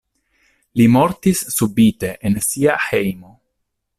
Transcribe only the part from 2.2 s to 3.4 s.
en sia hejmo.